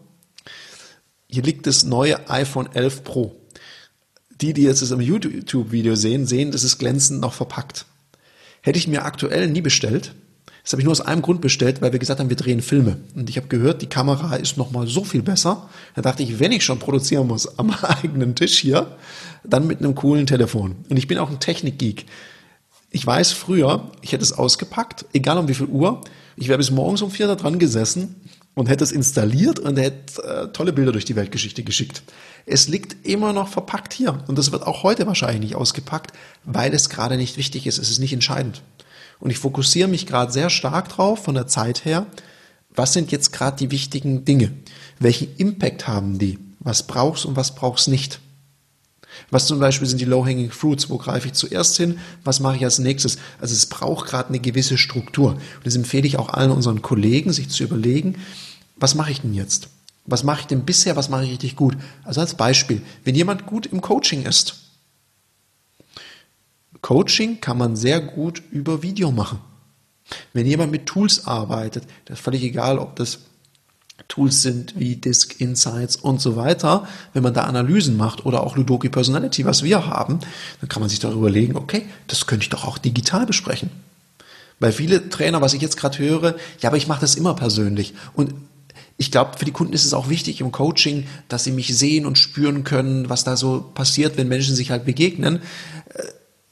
[1.26, 3.34] Hier liegt das neue iPhone 11 Pro.
[4.40, 7.86] Die, die jetzt das im YouTube-Video sehen, sehen, das ist glänzend noch verpackt.
[8.60, 10.14] Hätte ich mir aktuell nie bestellt,
[10.64, 12.96] das habe ich nur aus einem Grund bestellt, weil wir gesagt haben, wir drehen Filme.
[13.14, 15.68] Und ich habe gehört, die Kamera ist noch mal so viel besser.
[15.94, 18.96] Da dachte ich, wenn ich schon produzieren muss am eigenen Tisch hier,
[19.44, 20.76] dann mit einem coolen Telefon.
[20.88, 22.06] Und ich bin auch ein Technikgeek.
[22.90, 26.00] Ich weiß früher, ich hätte es ausgepackt, egal um wie viel Uhr.
[26.36, 28.14] Ich wäre bis morgens um vier da dran gesessen
[28.54, 32.02] und hätte es installiert und hätte äh, tolle Bilder durch die Weltgeschichte geschickt.
[32.46, 36.12] Es liegt immer noch verpackt hier und das wird auch heute wahrscheinlich nicht ausgepackt,
[36.44, 37.76] weil es gerade nicht wichtig ist.
[37.78, 38.62] Es ist nicht entscheidend.
[39.24, 42.06] Und ich fokussiere mich gerade sehr stark drauf von der Zeit her.
[42.74, 44.52] Was sind jetzt gerade die wichtigen Dinge?
[44.98, 46.38] Welchen Impact haben die?
[46.60, 48.20] Was brauchst und was brauchst nicht?
[49.30, 50.90] Was zum Beispiel sind die Low-Hanging Fruits?
[50.90, 52.00] Wo greife ich zuerst hin?
[52.22, 53.16] Was mache ich als nächstes?
[53.40, 55.30] Also es braucht gerade eine gewisse Struktur.
[55.30, 58.16] Und das empfehle ich auch allen unseren Kollegen, sich zu überlegen,
[58.76, 59.68] was mache ich denn jetzt?
[60.04, 60.96] Was mache ich denn bisher?
[60.96, 61.78] Was mache ich richtig gut?
[62.02, 64.63] Also als Beispiel, wenn jemand gut im Coaching ist,
[66.80, 69.40] Coaching kann man sehr gut über Video machen.
[70.32, 73.20] Wenn jemand mit Tools arbeitet, das ist völlig egal, ob das
[74.08, 78.56] Tools sind wie Disk Insights und so weiter, wenn man da Analysen macht oder auch
[78.56, 80.18] Ludoki Personality, was wir haben,
[80.60, 83.70] dann kann man sich darüber überlegen, okay, das könnte ich doch auch digital besprechen.
[84.60, 87.94] Weil viele Trainer, was ich jetzt gerade höre, ja, aber ich mache das immer persönlich.
[88.14, 88.34] Und
[88.96, 92.06] ich glaube, für die Kunden ist es auch wichtig im Coaching, dass sie mich sehen
[92.06, 95.40] und spüren können, was da so passiert, wenn Menschen sich halt begegnen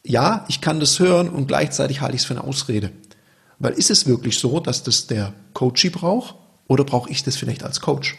[0.04, 2.90] ja, ich kann das hören und gleichzeitig halte ich es für eine Ausrede.
[3.58, 6.34] Weil ist es wirklich so, dass das der Coachie braucht
[6.66, 8.18] oder brauche ich das vielleicht als Coach?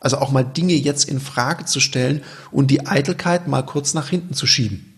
[0.00, 4.08] Also auch mal Dinge jetzt in Frage zu stellen und die Eitelkeit mal kurz nach
[4.08, 4.91] hinten zu schieben.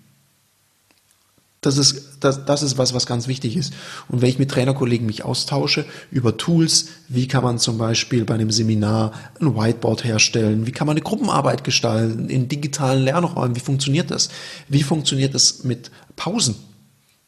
[1.64, 3.72] Das ist, das, das ist was, was ganz wichtig ist.
[4.08, 8.34] Und wenn ich mit Trainerkollegen mich austausche über Tools, wie kann man zum Beispiel bei
[8.34, 13.60] einem Seminar ein Whiteboard herstellen, wie kann man eine Gruppenarbeit gestalten in digitalen Lernräumen, wie
[13.60, 14.28] funktioniert das?
[14.68, 16.56] Wie funktioniert das mit Pausen?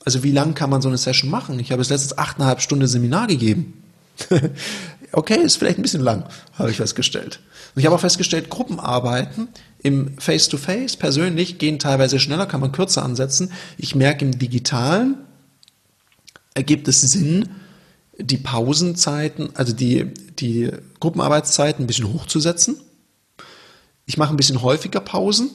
[0.05, 1.59] Also wie lang kann man so eine Session machen?
[1.59, 3.83] Ich habe es letztens achteinhalb Stunden Seminar gegeben.
[5.13, 6.25] okay, ist vielleicht ein bisschen lang,
[6.59, 7.41] habe ich festgestellt.
[7.75, 9.49] Und ich habe auch festgestellt, Gruppenarbeiten
[9.87, 13.53] im Face-to-Face -face, persönlich gehen teilweise schneller, kann man kürzer ansetzen.
[13.79, 15.19] Ich merke im Digitalen
[16.55, 17.51] ergibt es Sinn,
[18.19, 20.07] die Pausenzeiten, also die,
[20.39, 22.81] die Gruppenarbeitszeiten ein bisschen hochzusetzen.
[24.07, 25.51] Ich mache ein bisschen häufiger Pausen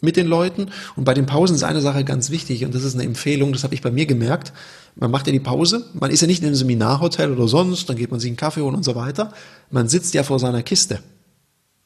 [0.00, 0.70] mit den Leuten.
[0.96, 3.62] Und bei den Pausen ist eine Sache ganz wichtig und das ist eine Empfehlung, das
[3.62, 4.52] habe ich bei mir gemerkt.
[4.96, 7.96] Man macht ja die Pause, man ist ja nicht in einem Seminarhotel oder sonst, dann
[7.96, 9.32] geht man sich einen Kaffee holen und so weiter.
[9.70, 10.98] Man sitzt ja vor seiner Kiste.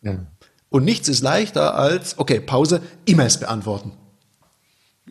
[0.01, 0.19] Ja.
[0.71, 3.93] Und nichts ist leichter als, okay, Pause, E-Mails beantworten.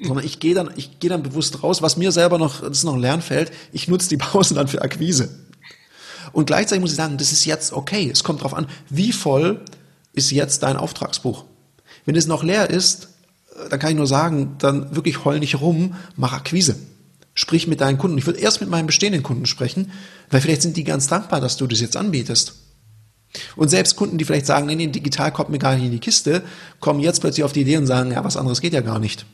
[0.02, 2.84] Sondern ich gehe dann, ich gehe dann bewusst raus, was mir selber noch, das ist
[2.86, 5.30] noch ein Lernfeld, ich nutze die Pause dann für Akquise.
[6.32, 8.10] Und gleichzeitig muss ich sagen, das ist jetzt okay.
[8.10, 9.62] Es kommt darauf an, wie voll
[10.14, 11.46] ist jetzt dein Auftragsbuch.
[12.06, 13.10] Wenn es noch leer ist,
[13.56, 16.78] äh, dann kann ich nur sagen, dann wirklich heul nicht rum, mach Akquise.
[17.34, 18.18] Sprich mit deinen Kunden.
[18.18, 19.92] Ich würde erst mit meinen bestehenden Kunden sprechen,
[20.30, 22.56] weil vielleicht sind die ganz dankbar, dass du das jetzt anbietest.
[23.56, 26.00] Und selbst Kunden, die vielleicht sagen, nee, nee, digital kommt mir gar nicht in die
[26.00, 26.44] Kiste,
[26.80, 29.26] kommen jetzt plötzlich auf die Idee und sagen, ja, was anderes geht ja gar nicht.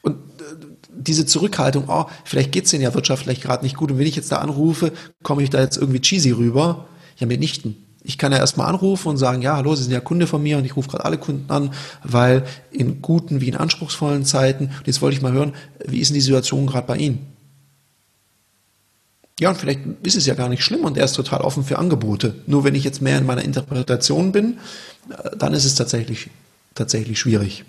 [0.00, 4.06] Und äh, diese Zurückhaltung, oh, vielleicht geht's denen ja wirtschaftlich gerade nicht gut und wenn
[4.06, 6.86] ich jetzt da anrufe, komme ich da jetzt irgendwie cheesy rüber?
[7.16, 10.26] Ja, mitnichten ich kann ja erstmal anrufen und sagen, ja, hallo, Sie sind ja Kunde
[10.26, 14.24] von mir und ich rufe gerade alle Kunden an, weil in guten wie in anspruchsvollen
[14.24, 15.52] Zeiten, und jetzt wollte ich mal hören,
[15.84, 17.27] wie ist denn die Situation gerade bei Ihnen?
[19.40, 21.78] Ja, und vielleicht ist es ja gar nicht schlimm und er ist total offen für
[21.78, 22.34] Angebote.
[22.46, 24.58] Nur wenn ich jetzt mehr in meiner Interpretation bin,
[25.10, 26.28] äh, dann ist es tatsächlich,
[26.74, 27.64] tatsächlich schwierig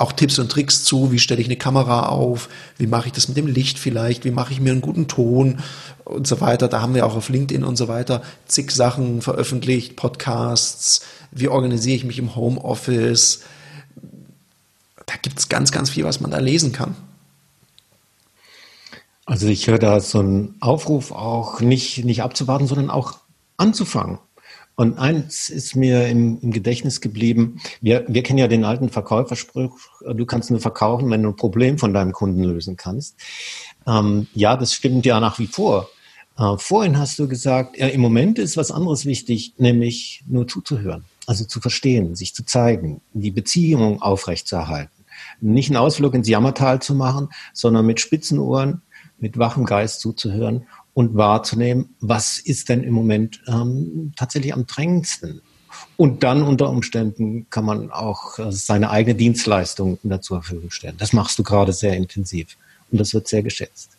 [0.00, 3.28] auch Tipps und Tricks zu, wie stelle ich eine Kamera auf, wie mache ich das
[3.28, 5.58] mit dem Licht vielleicht, wie mache ich mir einen guten Ton
[6.04, 6.68] und so weiter.
[6.68, 11.96] Da haben wir auch auf LinkedIn und so weiter zig Sachen veröffentlicht, Podcasts, wie organisiere
[11.96, 13.40] ich mich im Homeoffice.
[15.04, 16.96] Da gibt es ganz, ganz viel, was man da lesen kann.
[19.40, 23.20] Also ich höre da so einen Aufruf auch nicht, nicht abzuwarten, sondern auch
[23.56, 24.18] anzufangen.
[24.74, 27.58] Und eins ist mir im, im, Gedächtnis geblieben.
[27.80, 29.78] Wir, wir kennen ja den alten Verkäuferspruch,
[30.12, 33.16] du kannst nur verkaufen, wenn du ein Problem von deinem Kunden lösen kannst.
[33.86, 35.88] Ähm, ja, das stimmt ja nach wie vor.
[36.36, 41.06] Äh, vorhin hast du gesagt, ja, im Moment ist was anderes wichtig, nämlich nur zuzuhören,
[41.26, 44.92] also zu verstehen, sich zu zeigen, die Beziehung aufrechtzuerhalten.
[45.40, 48.82] Nicht einen Ausflug ins Jammertal zu machen, sondern mit spitzen Ohren,
[49.20, 55.42] mit wachem Geist zuzuhören und wahrzunehmen, was ist denn im Moment ähm, tatsächlich am drängendsten.
[55.96, 60.96] Und dann unter Umständen kann man auch äh, seine eigene Dienstleistung zur Verfügung stellen.
[60.98, 62.56] Das machst du gerade sehr intensiv
[62.90, 63.90] und das wird sehr geschätzt.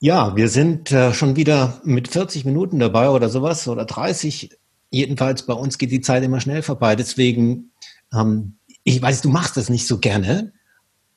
[0.00, 4.50] Ja, wir sind äh, schon wieder mit 40 Minuten dabei oder sowas oder 30.
[4.90, 6.94] Jedenfalls bei uns geht die Zeit immer schnell vorbei.
[6.94, 7.72] Deswegen,
[8.12, 10.52] ähm, ich weiß, du machst das nicht so gerne,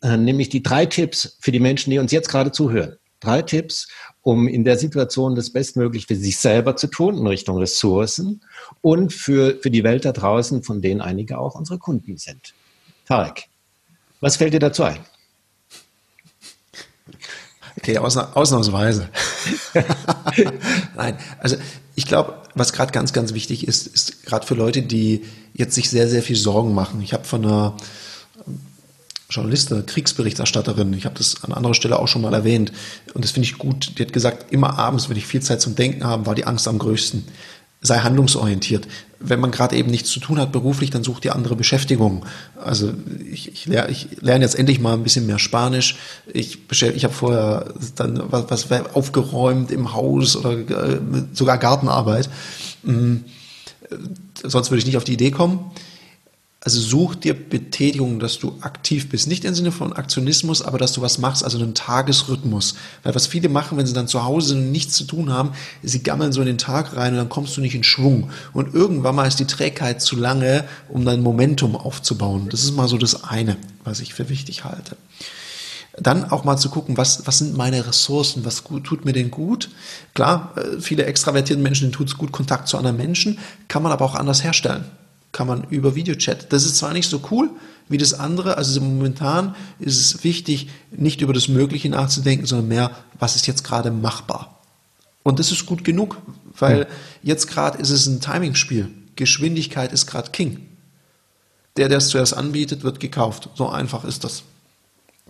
[0.01, 2.97] äh, nämlich die drei Tipps für die Menschen, die uns jetzt gerade zuhören.
[3.19, 3.87] Drei Tipps,
[4.21, 8.41] um in der Situation das Bestmöglich für sich selber zu tun in Richtung Ressourcen
[8.81, 12.53] und für, für die Welt da draußen, von denen einige auch unsere Kunden sind.
[13.05, 13.47] Tarek,
[14.19, 14.99] was fällt dir dazu ein?
[17.77, 19.09] Okay, ausna ausnahmsweise.
[20.95, 21.57] Nein, also
[21.95, 25.89] ich glaube, was gerade ganz, ganz wichtig ist, ist gerade für Leute, die jetzt sich
[25.89, 27.01] sehr, sehr viel Sorgen machen.
[27.01, 27.77] Ich habe von einer
[29.31, 32.71] Journalistin, Kriegsberichterstatterin, ich habe das an anderer Stelle auch schon mal erwähnt,
[33.13, 35.75] und das finde ich gut, die hat gesagt, immer abends, wenn ich viel Zeit zum
[35.75, 37.23] Denken habe, war die Angst am größten.
[37.83, 38.87] Sei handlungsorientiert.
[39.19, 42.27] Wenn man gerade eben nichts zu tun hat beruflich, dann sucht ihr andere Beschäftigung.
[42.63, 42.93] Also
[43.31, 45.95] ich, ich, lerne, ich lerne jetzt endlich mal ein bisschen mehr Spanisch.
[46.31, 50.99] Ich, ich habe vorher dann was, was aufgeräumt im Haus oder äh,
[51.33, 52.29] sogar Gartenarbeit.
[52.83, 53.23] Mhm.
[54.43, 55.71] Sonst würde ich nicht auf die Idee kommen.
[56.63, 59.25] Also such dir Betätigung, dass du aktiv bist.
[59.25, 62.75] Nicht im Sinne von Aktionismus, aber dass du was machst, also einen Tagesrhythmus.
[63.01, 66.31] Weil was viele machen, wenn sie dann zu Hause nichts zu tun haben, sie gammeln
[66.31, 68.29] so in den Tag rein und dann kommst du nicht in Schwung.
[68.53, 72.49] Und irgendwann mal ist die Trägheit zu lange, um dein Momentum aufzubauen.
[72.49, 74.97] Das ist mal so das eine, was ich für wichtig halte.
[75.97, 79.31] Dann auch mal zu gucken, was, was sind meine Ressourcen, was gut, tut mir denn
[79.31, 79.71] gut?
[80.13, 83.91] Klar, äh, viele extravertierten Menschen, denen tut es gut, Kontakt zu anderen Menschen, kann man
[83.91, 84.85] aber auch anders herstellen
[85.31, 86.51] kann man über Videochat.
[86.51, 87.49] Das ist zwar nicht so cool
[87.89, 92.91] wie das andere, also momentan ist es wichtig, nicht über das Mögliche nachzudenken, sondern mehr,
[93.19, 94.59] was ist jetzt gerade machbar.
[95.23, 96.17] Und das ist gut genug,
[96.57, 96.87] weil
[97.21, 98.89] jetzt gerade ist es ein Timing-Spiel.
[99.15, 100.65] Geschwindigkeit ist gerade King.
[101.77, 103.49] Der, der es zuerst anbietet, wird gekauft.
[103.55, 104.43] So einfach ist das.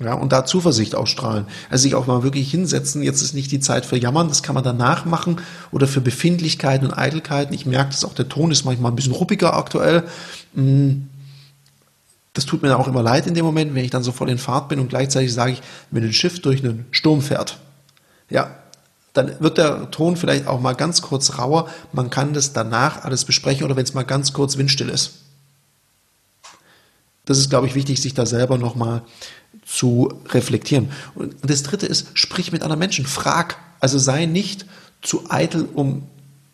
[0.03, 1.45] Ja, und da Zuversicht ausstrahlen.
[1.69, 3.03] Also sich auch mal wirklich hinsetzen.
[3.03, 5.41] Jetzt ist nicht die Zeit für Jammern, das kann man danach machen.
[5.71, 7.53] Oder für Befindlichkeiten und Eitelkeiten.
[7.53, 10.03] Ich merke, dass auch der Ton ist manchmal ein bisschen ruppiger aktuell.
[10.53, 11.03] Mm.
[12.33, 14.37] Das tut mir auch immer leid in dem Moment, wenn ich dann so voll in
[14.37, 15.61] Fahrt bin und gleichzeitig sage ich,
[15.91, 17.59] wenn ein Schiff durch einen Sturm fährt,
[18.29, 18.55] ja,
[19.11, 21.69] dann wird der Ton vielleicht auch mal ganz kurz rauer.
[21.91, 25.11] Man kann das danach alles besprechen oder wenn es mal ganz kurz windstill ist.
[27.31, 29.03] Das ist, glaube ich, wichtig, sich da selber nochmal
[29.65, 30.89] zu reflektieren.
[31.15, 33.57] Und das dritte ist, sprich mit anderen Menschen, frag.
[33.79, 34.65] Also sei nicht
[35.01, 36.03] zu eitel, um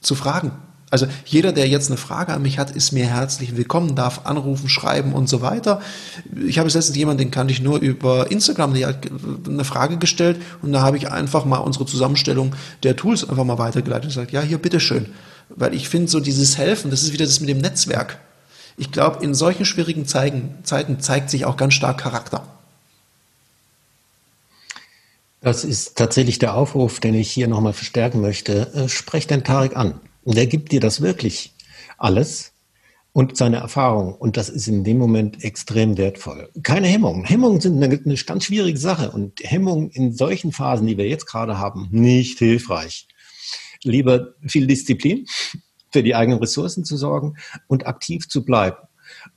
[0.02, 0.52] zu fragen.
[0.92, 4.70] Also jeder, der jetzt eine Frage an mich hat, ist mir herzlich willkommen, darf anrufen,
[4.70, 5.82] schreiben und so weiter.
[6.46, 9.08] Ich habe letztens jemanden, den kannte ich nur über Instagram, der hat
[9.48, 13.58] eine Frage gestellt und da habe ich einfach mal unsere Zusammenstellung der Tools einfach mal
[13.58, 15.08] weitergeleitet und gesagt, ja, hier, bitteschön.
[15.50, 18.20] Weil ich finde so dieses Helfen, das ist wieder das mit dem Netzwerk.
[18.78, 22.48] Ich glaube, in solchen schwierigen Zeiten, Zeiten zeigt sich auch ganz stark Charakter.
[25.42, 28.72] Das ist tatsächlich der Aufruf, den ich hier nochmal verstärken möchte.
[28.74, 30.00] Äh, sprech den Tarek an.
[30.26, 31.54] Der gibt dir das wirklich
[31.98, 32.52] alles
[33.14, 34.14] und seine Erfahrung.
[34.14, 36.50] Und das ist in dem Moment extrem wertvoll.
[36.62, 37.26] Keine Hemmungen.
[37.26, 39.10] Hemmungen sind eine, eine ganz schwierige Sache.
[39.10, 43.08] Und Hemmungen in solchen Phasen, die wir jetzt gerade haben, nicht hilfreich.
[43.84, 45.26] Lieber viel Disziplin,
[45.92, 47.36] für die eigenen Ressourcen zu sorgen
[47.68, 48.78] und aktiv zu bleiben.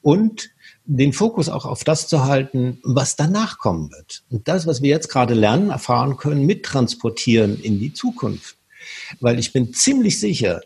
[0.03, 0.51] Und
[0.85, 4.25] den Fokus auch auf das zu halten, was danach kommen wird.
[4.29, 8.57] Und das, was wir jetzt gerade lernen, erfahren können, mittransportieren in die Zukunft.
[9.21, 10.61] Weil ich bin ziemlich sicher,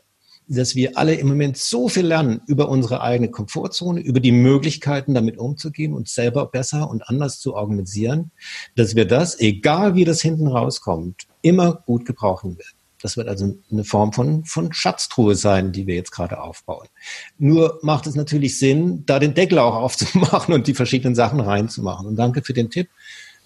[0.46, 5.14] dass wir alle im Moment so viel lernen über unsere eigene Komfortzone, über die Möglichkeiten,
[5.14, 8.30] damit umzugehen, uns selber besser und anders zu organisieren,
[8.76, 12.73] dass wir das, egal wie das hinten rauskommt, immer gut gebrauchen werden.
[13.04, 16.88] Das wird also eine Form von, von Schatztruhe sein, die wir jetzt gerade aufbauen.
[17.36, 22.06] Nur macht es natürlich Sinn, da den Deckel auch aufzumachen und die verschiedenen Sachen reinzumachen.
[22.06, 22.88] Und danke für den Tipp,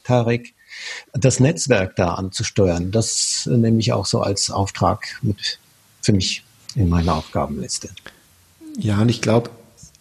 [0.04, 0.54] Tarek,
[1.12, 2.92] das Netzwerk da anzusteuern.
[2.92, 5.58] Das nehme ich auch so als Auftrag mit
[6.02, 6.44] für mich
[6.76, 7.88] in meiner Aufgabenliste.
[8.78, 9.50] Ja, und ich glaube,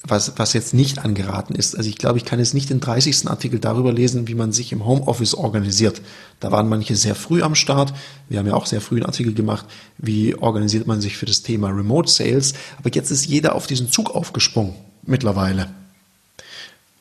[0.04, 3.28] was, was jetzt nicht angeraten ist, also ich glaube, ich kann jetzt nicht den 30.
[3.28, 6.02] Artikel darüber lesen, wie man sich im Homeoffice organisiert.
[6.40, 7.94] Da waren manche sehr früh am Start.
[8.30, 9.66] Wir haben ja auch sehr früh einen Artikel gemacht,
[9.98, 12.54] wie organisiert man sich für das Thema Remote Sales.
[12.78, 15.70] Aber jetzt ist jeder auf diesen Zug aufgesprungen mittlerweile.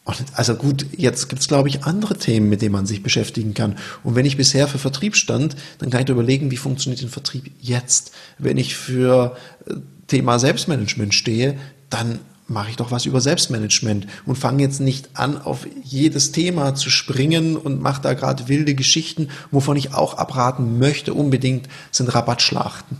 [0.04, 3.54] Und also gut, jetzt gibt es, glaube ich, andere Themen, mit denen man sich beschäftigen
[3.54, 3.76] kann.
[4.04, 7.50] Und wenn ich bisher für Vertrieb stand, dann kann ich überlegen, wie funktioniert den Vertrieb
[7.60, 8.12] jetzt.
[8.38, 9.74] Wenn ich für äh,
[10.06, 11.58] Thema Selbstmanagement stehe,
[11.90, 16.74] dann mache ich doch was über Selbstmanagement und fange jetzt nicht an, auf jedes Thema
[16.74, 22.14] zu springen und mache da gerade wilde Geschichten, wovon ich auch abraten möchte unbedingt, sind
[22.14, 22.98] Rabattschlachten.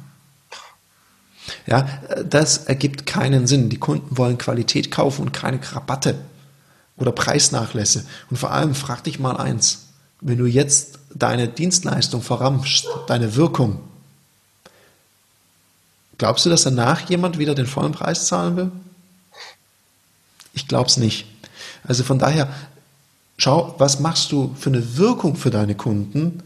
[1.67, 1.89] Ja,
[2.29, 3.69] das ergibt keinen Sinn.
[3.69, 6.17] Die Kunden wollen Qualität kaufen und keine Rabatte
[6.97, 8.05] oder Preisnachlässe.
[8.31, 9.87] Und vor allem frag dich mal eins,
[10.21, 13.81] wenn du jetzt deine Dienstleistung verramschst, deine Wirkung,
[16.19, 18.73] glaubst du, dass danach jemand wieder den vollen Preis zahlen will?
[20.57, 21.27] Ich glaube es nicht.
[21.85, 22.49] Also von daher,
[23.39, 26.43] schau, was machst du für eine Wirkung für deine Kunden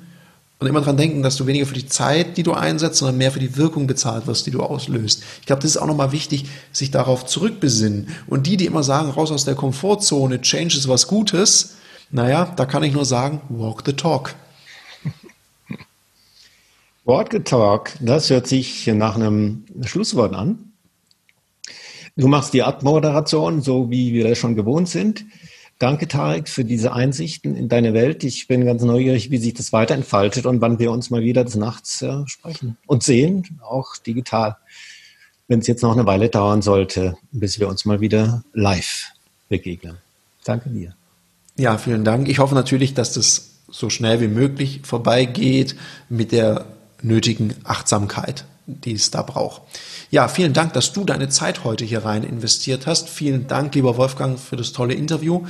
[0.59, 3.33] und immer daran denken, dass du weniger für die Zeit, die du einsetzt, sondern mehr
[3.33, 5.23] für die Wirkung bezahlt wirst, die du auslöst.
[5.41, 8.09] Ich glaube, das ist auch nochmal wichtig, sich darauf zurückbesinnen.
[8.27, 11.77] Und die, die immer sagen, raus aus der Komfortzone, Change ist was Gutes,
[12.11, 14.35] naja, da kann ich nur sagen, walk the talk.
[17.05, 20.70] Walk the talk, das hört sich nach einem Schlusswort an.
[22.21, 25.25] Du machst die Abmoderation, so wie wir das schon gewohnt sind.
[25.79, 28.25] Danke, Tarek, für diese Einsichten in deine Welt.
[28.25, 31.55] Ich bin ganz neugierig, wie sich das weiterentfaltet und wann wir uns mal wieder des
[31.55, 34.59] Nachts äh, sprechen und sehen, auch digital.
[35.49, 39.07] Wenn es jetzt noch eine Weile dauern sollte, bis wir uns mal wieder live
[39.49, 39.97] begegnen.
[40.45, 40.95] Danke dir.
[41.57, 42.29] Ja, vielen Dank.
[42.29, 45.75] Ich hoffe natürlich, dass das so schnell wie möglich vorbeigeht
[46.11, 46.67] mit der
[47.01, 49.63] nötigen Achtsamkeit, die es da braucht.
[50.11, 53.09] Ja, vielen Dank, dass du deine Zeit heute hier rein investiert hast.
[53.09, 55.45] Vielen Dank, lieber Wolfgang, für das tolle Interview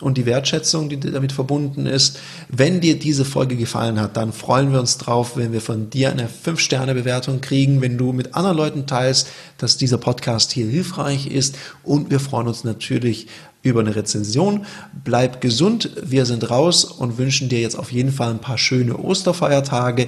[0.00, 2.18] und die Wertschätzung, die damit verbunden ist.
[2.48, 6.10] Wenn dir diese Folge gefallen hat, dann freuen wir uns drauf, wenn wir von dir
[6.10, 11.56] eine 5-Sterne-Bewertung kriegen, wenn du mit anderen Leuten teilst, dass dieser Podcast hier hilfreich ist
[11.82, 13.28] und wir freuen uns natürlich
[13.64, 14.66] über eine Rezension.
[15.02, 18.96] Bleib gesund, wir sind raus und wünschen dir jetzt auf jeden Fall ein paar schöne
[18.96, 20.06] Osterfeiertage,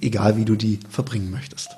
[0.00, 1.68] egal wie du die verbringen möchtest.